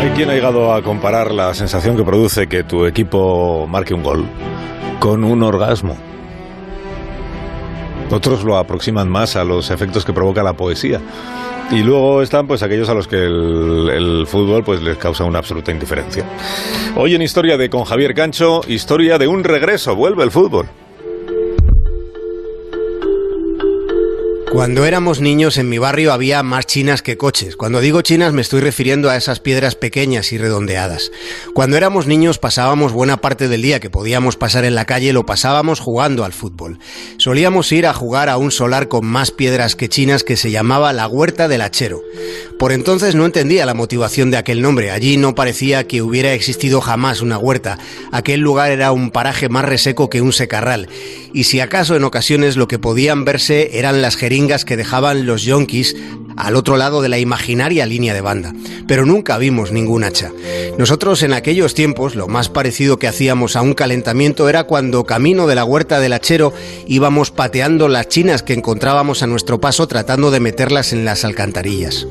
[0.00, 4.02] Hay quien ha llegado a comparar la sensación que produce que tu equipo marque un
[4.02, 4.26] gol
[5.00, 5.96] con un orgasmo.
[8.10, 11.00] Otros lo aproximan más a los efectos que provoca la poesía.
[11.70, 15.70] Y luego están pues aquellos a los que el, fútbol pues les causa una absoluta
[15.70, 16.24] indiferencia.
[16.96, 20.66] Hoy en Historia de con Javier Cancho, historia de un regreso, vuelve el fútbol.
[24.52, 27.54] Cuando éramos niños en mi barrio había más chinas que coches.
[27.54, 31.12] Cuando digo chinas me estoy refiriendo a esas piedras pequeñas y redondeadas.
[31.52, 35.26] Cuando éramos niños pasábamos buena parte del día que podíamos pasar en la calle lo
[35.26, 36.78] pasábamos jugando al fútbol.
[37.18, 40.94] Solíamos ir a jugar a un solar con más piedras que chinas que se llamaba
[40.94, 42.00] la Huerta del Hachero.
[42.58, 44.90] Por entonces no entendía la motivación de aquel nombre.
[44.90, 47.78] Allí no parecía que hubiera existido jamás una huerta.
[48.10, 50.88] Aquel lugar era un paraje más reseco que un secarral.
[51.32, 55.44] Y si acaso en ocasiones lo que podían verse eran las jeringas que dejaban los
[55.44, 55.94] yonkis
[56.38, 58.54] al otro lado de la imaginaria línea de banda,
[58.86, 60.30] pero nunca vimos ningún hacha.
[60.78, 65.46] Nosotros en aquellos tiempos lo más parecido que hacíamos a un calentamiento era cuando camino
[65.46, 66.52] de la huerta del hachero
[66.86, 72.06] íbamos pateando las chinas que encontrábamos a nuestro paso tratando de meterlas en las alcantarillas.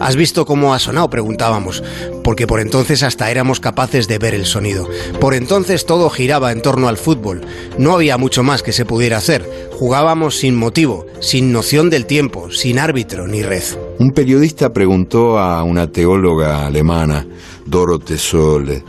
[0.00, 1.08] ¿Has visto cómo ha sonado?
[1.08, 1.82] preguntábamos,
[2.22, 4.88] porque por entonces hasta éramos capaces de ver el sonido.
[5.20, 7.42] Por entonces todo giraba en torno al fútbol.
[7.78, 9.68] No había mucho más que se pudiera hacer.
[9.78, 13.69] Jugábamos sin motivo, sin noción del tiempo, sin árbitro ni red.
[13.98, 17.26] Un periodista preguntó a una teóloga alemana,
[17.66, 18.82] Dorothee Sole,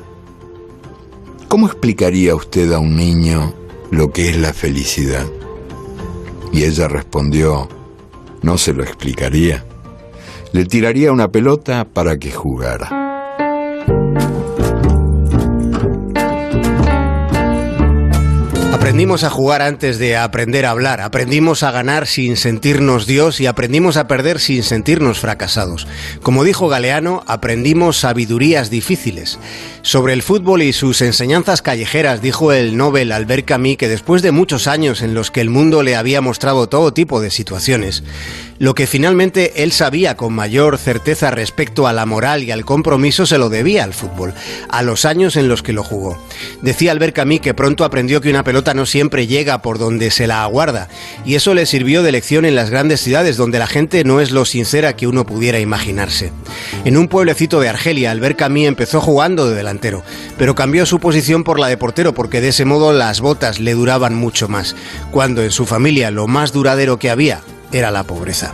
[1.48, 3.54] ¿cómo explicaría usted a un niño
[3.92, 5.26] lo que es la felicidad?
[6.54, 7.68] Y ella respondió,
[8.42, 9.66] no se lo explicaría.
[10.54, 13.11] Le tiraría una pelota para que jugara.
[18.72, 23.46] Aprendimos a jugar antes de aprender a hablar, aprendimos a ganar sin sentirnos Dios y
[23.46, 25.88] aprendimos a perder sin sentirnos fracasados.
[26.22, 29.40] Como dijo Galeano, aprendimos sabidurías difíciles.
[29.82, 34.32] Sobre el fútbol y sus enseñanzas callejeras dijo el Nobel Albert Camus que después de
[34.32, 38.04] muchos años en los que el mundo le había mostrado todo tipo de situaciones,
[38.58, 43.26] lo que finalmente él sabía con mayor certeza respecto a la moral y al compromiso
[43.26, 44.34] se lo debía al fútbol,
[44.70, 46.18] a los años en los que lo jugó.
[46.62, 50.28] Decía Albert Camus que pronto aprendió que una pelota no siempre llega por donde se
[50.28, 50.88] la aguarda,
[51.26, 54.32] y eso le sirvió de lección en las grandes ciudades donde la gente no es
[54.32, 56.32] lo sincera que uno pudiera imaginarse.
[56.86, 60.04] En un pueblecito de Argelia, Albert Camus empezó jugando de delantero,
[60.38, 63.74] pero cambió su posición por la de portero porque de ese modo las botas le
[63.74, 64.76] duraban mucho más,
[65.12, 68.54] cuando en su familia lo más duradero que había era la pobreza.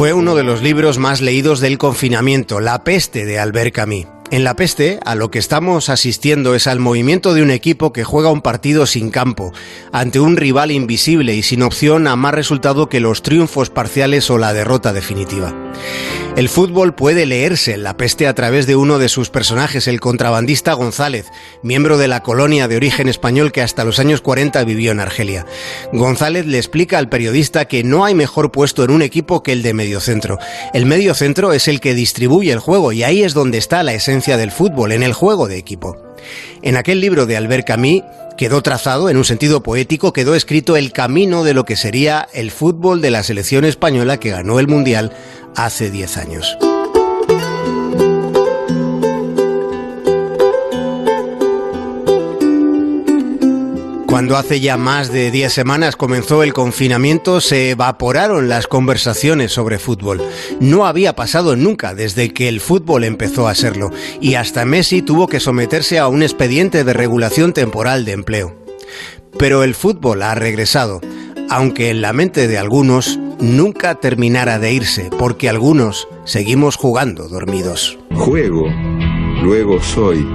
[0.00, 4.06] Fue uno de los libros más leídos del confinamiento, La peste de Albert Camus.
[4.30, 8.02] En la peste, a lo que estamos asistiendo es al movimiento de un equipo que
[8.02, 9.52] juega un partido sin campo,
[9.92, 14.38] ante un rival invisible y sin opción a más resultado que los triunfos parciales o
[14.38, 15.54] la derrota definitiva.
[16.36, 20.00] El fútbol puede leerse en la peste a través de uno de sus personajes, el
[20.00, 21.26] contrabandista González,
[21.62, 25.44] miembro de la colonia de origen español que hasta los años 40 vivió en Argelia.
[25.92, 29.62] González le explica al periodista que no hay mejor puesto en un equipo que el
[29.62, 30.38] de mediocentro.
[30.72, 34.36] El mediocentro es el que distribuye el juego y ahí es donde está la esencia
[34.36, 35.98] del fútbol, en el juego de equipo.
[36.62, 38.02] En aquel libro de Albert Camus
[38.40, 42.50] quedó trazado, en un sentido poético, quedó escrito el camino de lo que sería el
[42.50, 45.12] fútbol de la selección española que ganó el Mundial
[45.56, 46.56] hace 10 años.
[54.20, 59.78] Cuando hace ya más de 10 semanas comenzó el confinamiento, se evaporaron las conversaciones sobre
[59.78, 60.20] fútbol.
[60.60, 65.26] No había pasado nunca desde que el fútbol empezó a serlo, y hasta Messi tuvo
[65.26, 68.56] que someterse a un expediente de regulación temporal de empleo.
[69.38, 71.00] Pero el fútbol ha regresado,
[71.48, 77.98] aunque en la mente de algunos nunca terminara de irse, porque algunos seguimos jugando dormidos.
[78.14, 78.66] Juego,
[79.42, 80.26] luego soy.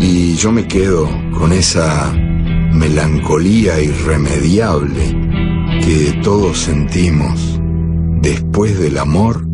[0.00, 1.08] Y yo me quedo
[1.38, 2.12] con esa
[2.72, 5.16] melancolía irremediable
[5.80, 7.60] que todos sentimos
[8.20, 9.46] después del amor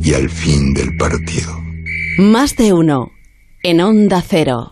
[0.00, 1.52] y al fin del partido.
[2.18, 3.12] Más de uno
[3.62, 4.60] en Onda Cero.